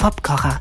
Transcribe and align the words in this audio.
Popkocher. 0.00 0.58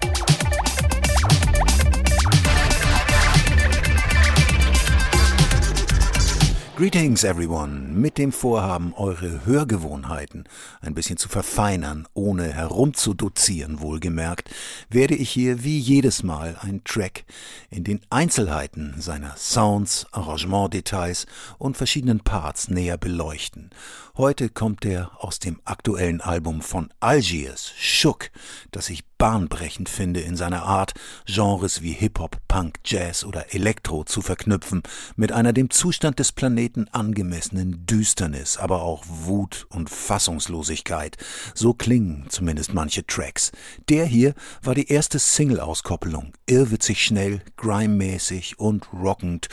Greetings 6.76 7.24
everyone. 7.24 7.94
Mit 7.94 8.18
dem 8.18 8.34
Vorhaben, 8.34 8.94
eure 8.96 9.46
Hörgewohnheiten 9.46 10.44
ein 10.82 10.94
bisschen 10.94 11.16
zu 11.16 11.30
verfeinern, 11.30 12.06
ohne 12.14 12.52
herumzudozieren, 12.52 13.80
wohlgemerkt, 13.80 14.50
werde 14.90 15.16
ich 15.16 15.30
hier 15.30 15.64
wie 15.64 15.78
jedes 15.78 16.24
Mal 16.24 16.58
ein 16.62 16.82
Track 16.84 17.24
in 17.70 17.86
den 17.86 18.02
Einzelheiten 18.10 18.96
seiner 19.00 19.38
Sounds, 19.38 20.06
Arrangementdetails 20.12 21.28
und 21.58 21.78
verschiedenen 21.78 22.20
Parts 22.22 22.70
näher 22.70 22.98
beleuchten. 22.98 23.70
Heute 24.18 24.50
kommt 24.50 24.84
er 24.84 25.12
aus 25.24 25.40
dem 25.40 25.62
aktuellen 25.64 26.20
Album 26.20 26.62
von 26.62 26.94
Algiers, 27.00 27.72
Shook, 27.78 28.32
das 28.72 28.90
ich 28.90 29.09
bahnbrechend 29.20 29.90
finde 29.90 30.22
in 30.22 30.36
seiner 30.36 30.64
Art, 30.64 30.94
Genres 31.28 31.84
wie 31.84 31.92
Hip-Hop, 31.92 32.38
Punk, 32.48 32.80
Jazz 32.84 33.24
oder 33.24 33.54
Elektro 33.54 34.04
zu 34.06 34.22
verknüpfen, 34.22 34.82
mit 35.16 35.32
einer 35.32 35.54
dem 35.54 35.70
Zustand 35.70 36.18
des 36.18 36.32
Planeten 36.32 36.88
angemessenen 36.92 37.86
Düsternis, 37.86 38.58
aber 38.58 38.82
auch 38.82 39.04
Wut 39.08 39.68
und 39.70 39.92
Fassungslosigkeit. 39.92 41.18
So 41.54 41.76
klingen 41.76 42.26
zumindest 42.30 42.74
manche 42.74 43.06
Tracks. 43.06 43.52
Der 43.90 44.06
hier 44.06 44.34
war 44.64 44.74
die 44.74 44.88
erste 44.88 45.20
Single-Auskopplung, 45.20 46.34
irrwitzig 46.48 47.04
schnell, 47.04 47.42
grime-mäßig 47.58 48.58
und 48.58 48.92
rockend, 48.94 49.50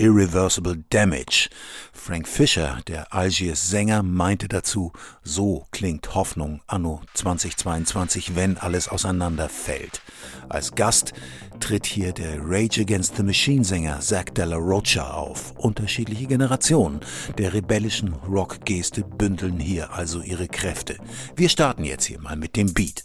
Irreversible 0.00 0.82
Damage. 0.88 1.50
Frank 1.92 2.26
Fischer, 2.26 2.80
der 2.88 3.12
Algiers 3.12 3.68
Sänger, 3.68 4.02
meinte 4.02 4.48
dazu, 4.48 4.92
so 5.22 5.66
klingt 5.72 6.14
Hoffnung 6.14 6.62
anno 6.66 7.02
2022, 7.12 8.34
wenn 8.34 8.56
alles 8.56 8.88
auseinanderfällt. 8.88 10.00
Als 10.48 10.74
Gast 10.74 11.12
tritt 11.60 11.84
hier 11.84 12.14
der 12.14 12.38
Rage 12.40 12.80
Against 12.80 13.16
the 13.16 13.22
Machine 13.22 13.62
Sänger 13.62 14.00
Zach 14.00 14.30
Della 14.34 14.56
Rocha 14.56 15.10
auf. 15.10 15.52
Unterschiedliche 15.58 16.26
Generationen 16.26 17.00
der 17.36 17.52
rebellischen 17.52 18.14
Rockgeste 18.14 19.04
bündeln 19.04 19.60
hier 19.60 19.92
also 19.92 20.22
ihre 20.22 20.48
Kräfte. 20.48 20.96
Wir 21.36 21.50
starten 21.50 21.84
jetzt 21.84 22.06
hier 22.06 22.20
mal 22.20 22.36
mit 22.36 22.56
dem 22.56 22.72
Beat. 22.72 23.04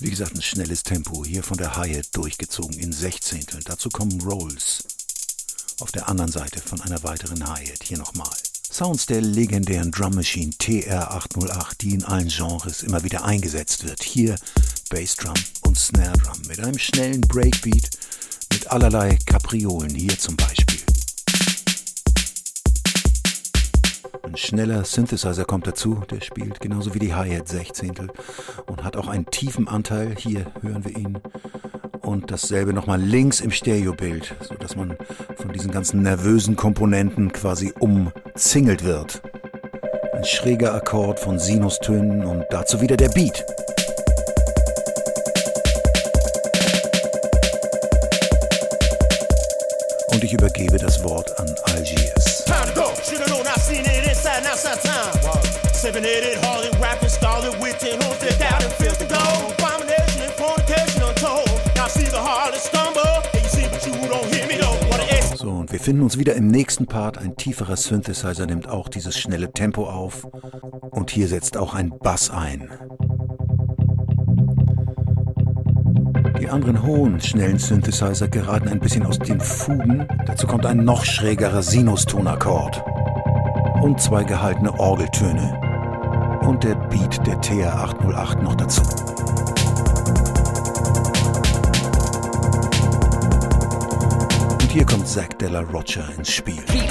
Wie 0.00 0.10
gesagt, 0.10 0.34
ein 0.34 0.42
schnelles 0.42 0.82
Tempo, 0.82 1.24
hier 1.24 1.42
von 1.42 1.58
der 1.58 1.76
Hi-Hat 1.76 2.08
durchgezogen 2.14 2.78
in 2.78 2.90
Sechzehnteln. 2.90 3.62
Dazu 3.66 3.90
kommen 3.90 4.20
Rolls 4.22 4.79
auf 5.82 5.92
der 5.92 6.08
anderen 6.08 6.30
Seite 6.30 6.60
von 6.60 6.80
einer 6.80 7.02
weiteren 7.02 7.46
Hi-Hat 7.46 7.82
hier 7.82 7.98
nochmal. 7.98 8.30
Sounds 8.70 9.06
der 9.06 9.20
legendären 9.20 9.90
Drum 9.90 10.14
Machine 10.14 10.52
TR-808, 10.52 11.78
die 11.80 11.94
in 11.94 12.04
allen 12.04 12.28
Genres 12.28 12.82
immer 12.82 13.02
wieder 13.02 13.24
eingesetzt 13.24 13.84
wird. 13.84 14.02
Hier 14.02 14.36
Bassdrum 14.90 15.34
und 15.66 15.78
Snare 15.78 16.16
Drum 16.18 16.40
mit 16.48 16.60
einem 16.60 16.78
schnellen 16.78 17.20
Breakbeat, 17.22 17.90
mit 18.52 18.70
allerlei 18.70 19.18
Kapriolen, 19.26 19.94
hier 19.94 20.18
zum 20.18 20.36
Beispiel. 20.36 20.80
Ein 24.22 24.36
schneller 24.36 24.84
Synthesizer 24.84 25.44
kommt 25.44 25.66
dazu, 25.66 26.02
der 26.10 26.20
spielt 26.20 26.60
genauso 26.60 26.94
wie 26.94 27.00
die 27.00 27.14
Hi-Hat 27.14 27.48
Sechzehntel 27.48 28.12
und 28.66 28.84
hat 28.84 28.96
auch 28.96 29.08
einen 29.08 29.26
tiefen 29.26 29.66
Anteil. 29.66 30.14
Hier 30.16 30.46
hören 30.62 30.84
wir 30.84 30.96
ihn 30.96 31.18
und 32.02 32.30
dasselbe 32.30 32.72
nochmal 32.72 33.00
links 33.00 33.40
im 33.40 33.50
Stereobild, 33.50 34.34
sodass 34.40 34.76
man 34.76 34.96
von 35.36 35.52
diesen 35.52 35.70
ganzen 35.70 36.02
nervösen 36.02 36.56
Komponenten 36.56 37.32
quasi 37.32 37.72
umzingelt 37.78 38.84
wird. 38.84 39.22
Ein 40.12 40.24
schräger 40.24 40.74
Akkord 40.74 41.20
von 41.20 41.38
Sinustönen 41.38 42.24
und 42.24 42.44
dazu 42.50 42.80
wieder 42.80 42.96
der 42.96 43.08
Beat. 43.08 43.44
Und 50.12 50.24
ich 50.24 50.32
übergebe 50.32 50.78
das 50.78 51.02
Wort 51.04 51.38
an 51.38 51.54
Algiers. 51.64 52.44
Seven-headed 55.80 56.36
Harley 56.44 56.68
rapping, 56.68 56.79
wir 65.80 65.84
finden 65.84 66.02
uns 66.02 66.18
wieder 66.18 66.34
im 66.34 66.48
nächsten 66.48 66.84
Part. 66.84 67.16
Ein 67.16 67.36
tieferer 67.36 67.78
Synthesizer 67.78 68.44
nimmt 68.44 68.68
auch 68.68 68.90
dieses 68.90 69.18
schnelle 69.18 69.50
Tempo 69.50 69.88
auf. 69.88 70.28
Und 70.90 71.10
hier 71.10 71.26
setzt 71.26 71.56
auch 71.56 71.72
ein 71.72 71.98
Bass 71.98 72.28
ein. 72.28 72.68
Die 76.38 76.50
anderen 76.50 76.82
hohen, 76.82 77.18
schnellen 77.22 77.58
Synthesizer 77.58 78.28
geraten 78.28 78.68
ein 78.68 78.78
bisschen 78.78 79.06
aus 79.06 79.18
den 79.18 79.40
Fugen. 79.40 80.06
Dazu 80.26 80.46
kommt 80.46 80.66
ein 80.66 80.84
noch 80.84 81.02
schrägerer 81.02 81.62
Sinustonakord. 81.62 82.84
Und 83.80 84.02
zwei 84.02 84.24
gehaltene 84.24 84.78
Orgeltöne. 84.78 86.40
Und 86.42 86.62
der 86.62 86.74
Beat 86.74 87.26
der 87.26 87.40
TR-808 87.40 88.42
noch 88.42 88.54
dazu. 88.54 88.82
Und 94.60 94.72
hier 94.72 94.84
kommt 94.84 95.08
Zack 95.08 95.38
Della 95.38 95.60
Rocha 95.60 96.06
ins 96.16 96.32
Spiel. 96.32 96.62
They 96.66 96.90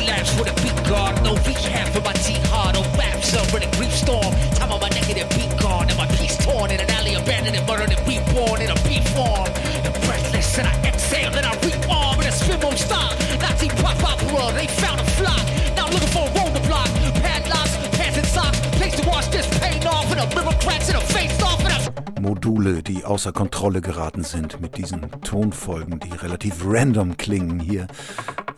Module, 22.50 22.82
die 22.82 23.06
außer 23.06 23.32
Kontrolle 23.32 23.80
geraten 23.80 24.24
sind 24.24 24.60
mit 24.60 24.76
diesen 24.76 25.06
Tonfolgen, 25.22 26.00
die 26.00 26.10
relativ 26.10 26.64
random 26.66 27.16
klingen 27.16 27.60
hier, 27.60 27.86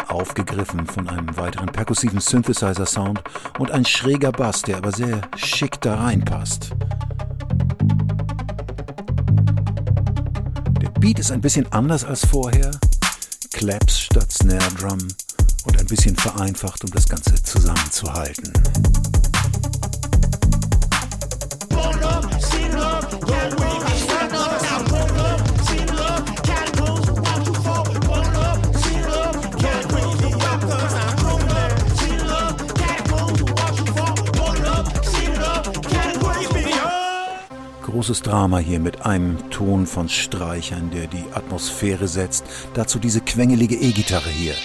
aufgegriffen 0.08 0.88
von 0.88 1.10
einem 1.10 1.36
weiteren 1.36 1.68
perkussiven 1.68 2.22
Synthesizer-Sound 2.22 3.22
und 3.60 3.72
ein 3.72 3.84
schräger 3.84 4.32
Bass, 4.32 4.62
der 4.62 4.78
aber 4.78 4.94
sehr 4.94 5.20
schick 5.36 5.82
da 5.82 5.96
reinpasst. 5.96 6.72
Der 10.82 10.90
Beat 11.02 11.20
ist 11.20 11.34
ein 11.34 11.42
bisschen 11.42 11.70
anders 11.74 12.06
als 12.06 12.26
vorher, 12.26 12.72
Claps 13.52 14.00
statt 14.00 14.32
Snare 14.32 14.74
Drum 14.80 15.00
und 15.66 15.78
ein 15.78 15.88
bisschen 15.88 16.16
vereinfacht, 16.16 16.86
um 16.86 16.92
das 16.92 17.10
Ganze 17.10 17.44
zusammenzuhalten. 17.44 18.54
Großes 38.02 38.24
Drama 38.24 38.58
hier 38.58 38.80
mit 38.80 39.06
einem 39.06 39.38
Ton 39.52 39.86
von 39.86 40.10
Streichern, 40.10 40.90
der 40.90 41.06
die 41.06 41.24
Atmosphäre 41.36 42.08
setzt. 42.08 42.44
Dazu 42.74 42.98
diese 42.98 43.22
quengelige 43.22 43.76
E-Gitarre 43.76 44.32
hier. 44.32 44.56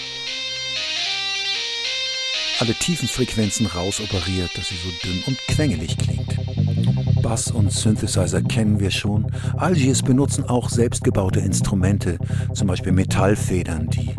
Alle 2.61 2.73
tiefen 2.73 3.07
Frequenzen 3.07 3.67
rausoperiert, 3.67 4.57
dass 4.57 4.71
sie 4.71 4.77
so 4.77 4.89
dünn 5.07 5.23
und 5.27 5.37
quengelig 5.49 5.99
klingt. 5.99 6.35
Bass 7.21 7.51
und 7.51 7.71
Synthesizer 7.71 8.41
kennen 8.41 8.81
wir 8.81 8.91
schon. 8.91 9.31
Algiers 9.59 10.01
benutzen 10.01 10.45
auch 10.45 10.71
selbstgebaute 10.71 11.41
Instrumente, 11.41 12.17
zum 12.55 12.69
Beispiel 12.69 12.93
Metallfedern, 12.93 13.91
die 13.91 14.17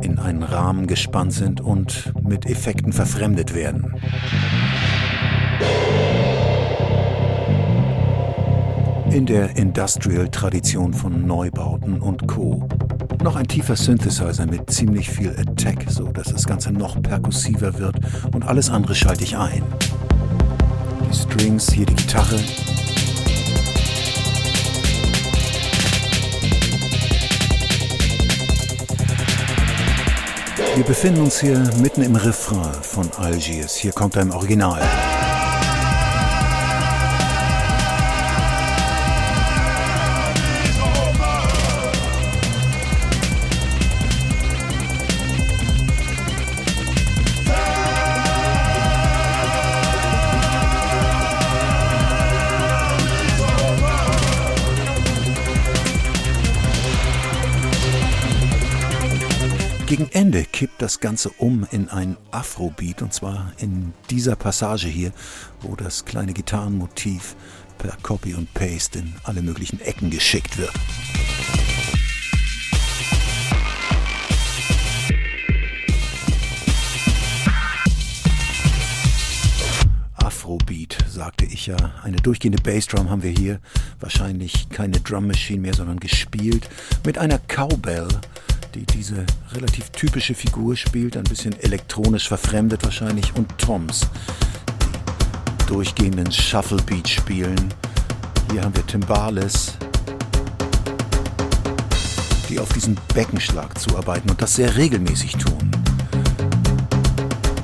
in 0.00 0.18
einen 0.18 0.42
Rahmen 0.42 0.86
gespannt 0.86 1.34
sind 1.34 1.60
und 1.60 2.14
mit 2.26 2.46
Effekten 2.46 2.94
verfremdet 2.94 3.54
werden. 3.54 3.92
In 9.10 9.26
der 9.26 9.56
Industrial-Tradition 9.56 10.92
von 10.92 11.26
Neubauten 11.26 12.00
und 12.00 12.28
Co. 12.28 12.68
Noch 13.22 13.36
ein 13.36 13.48
tiefer 13.48 13.74
Synthesizer 13.74 14.46
mit 14.46 14.70
ziemlich 14.70 15.10
viel 15.10 15.30
Attack, 15.30 15.86
so 15.88 16.08
dass 16.08 16.28
das 16.28 16.44
Ganze 16.44 16.72
noch 16.72 17.00
perkussiver 17.02 17.78
wird 17.78 17.96
und 18.32 18.46
alles 18.46 18.70
andere 18.70 18.94
schalte 18.94 19.24
ich 19.24 19.36
ein. 19.36 19.62
Die 21.10 21.16
Strings, 21.16 21.72
hier 21.72 21.86
die 21.86 21.94
Gitarre. 21.94 22.38
Wir 30.76 30.84
befinden 30.84 31.22
uns 31.22 31.40
hier 31.40 31.58
mitten 31.82 32.02
im 32.02 32.14
Refrain 32.14 32.72
von 32.82 33.10
Algiers. 33.16 33.74
Hier 33.74 33.92
kommt 33.92 34.14
er 34.16 34.22
im 34.22 34.30
Original. 34.30 34.80
Gegen 59.88 60.10
Ende 60.12 60.44
kippt 60.44 60.82
das 60.82 61.00
Ganze 61.00 61.30
um 61.30 61.66
in 61.70 61.88
ein 61.88 62.18
Afrobeat 62.30 63.00
und 63.00 63.14
zwar 63.14 63.54
in 63.56 63.94
dieser 64.10 64.36
Passage 64.36 64.86
hier, 64.86 65.12
wo 65.62 65.76
das 65.76 66.04
kleine 66.04 66.34
Gitarrenmotiv 66.34 67.34
per 67.78 67.96
Copy 68.02 68.34
und 68.34 68.52
Paste 68.52 68.98
in 68.98 69.14
alle 69.24 69.40
möglichen 69.40 69.80
Ecken 69.80 70.10
geschickt 70.10 70.58
wird. 70.58 70.74
Afrobeat, 80.16 80.98
sagte 81.08 81.46
ich 81.46 81.66
ja. 81.66 81.78
Eine 82.02 82.18
durchgehende 82.18 82.62
Bassdrum 82.62 83.08
haben 83.08 83.22
wir 83.22 83.30
hier. 83.30 83.58
Wahrscheinlich 84.00 84.68
keine 84.68 85.00
Drum 85.00 85.28
Machine 85.28 85.62
mehr, 85.62 85.72
sondern 85.72 85.98
gespielt. 85.98 86.68
Mit 87.06 87.16
einer 87.16 87.38
Cowbell, 87.38 88.06
die 88.74 88.84
diese 88.84 89.24
relativ 89.52 89.90
typische 89.90 90.34
Figur 90.34 90.76
spielt. 90.76 91.16
Ein 91.16 91.24
bisschen 91.24 91.58
elektronisch 91.60 92.28
verfremdet 92.28 92.84
wahrscheinlich. 92.84 93.34
Und 93.36 93.58
Toms, 93.58 94.06
die 94.82 95.66
durchgehenden 95.66 96.30
Shufflebeat 96.30 97.08
spielen. 97.08 97.72
Hier 98.52 98.62
haben 98.62 98.74
wir 98.74 98.86
Timbales, 98.86 99.72
die 102.48 102.58
auf 102.58 102.68
diesen 102.70 102.96
Beckenschlag 103.14 103.78
zuarbeiten 103.78 104.30
und 104.30 104.40
das 104.40 104.54
sehr 104.54 104.76
regelmäßig 104.76 105.32
tun. 105.32 105.70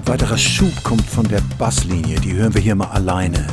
Weiterer 0.04 0.36
Schub 0.36 0.82
kommt 0.82 1.06
von 1.06 1.26
der 1.26 1.40
Basslinie, 1.58 2.20
die 2.20 2.34
hören 2.34 2.54
wir 2.54 2.60
hier 2.60 2.74
mal 2.74 2.88
alleine. 2.88 3.46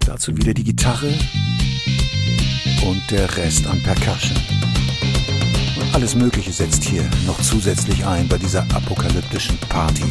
Dazu 0.00 0.36
wieder 0.36 0.52
die 0.52 0.64
Gitarre 0.64 1.12
und 2.86 3.10
der 3.10 3.36
Rest 3.36 3.66
an 3.66 3.82
Percussion. 3.82 4.53
Alles 5.94 6.16
Mögliche 6.16 6.52
setzt 6.52 6.82
hier 6.82 7.08
noch 7.24 7.40
zusätzlich 7.40 8.04
ein 8.04 8.26
bei 8.26 8.36
dieser 8.36 8.62
apokalyptischen 8.74 9.56
Party. 9.68 10.02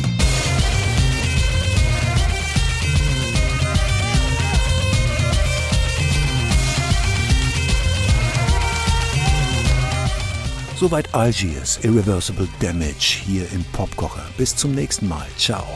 Soweit 10.78 11.14
Algiers 11.14 11.80
Irreversible 11.84 12.48
Damage 12.62 13.20
hier 13.26 13.52
im 13.52 13.66
Popkocher. 13.74 14.24
Bis 14.38 14.56
zum 14.56 14.72
nächsten 14.72 15.10
Mal. 15.10 15.28
Ciao. 15.38 15.68